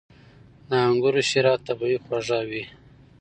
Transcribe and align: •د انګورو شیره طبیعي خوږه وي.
•د 0.69 0.71
انګورو 0.87 1.21
شیره 1.29 1.53
طبیعي 1.65 1.97
خوږه 2.03 2.39
وي. 2.49 2.63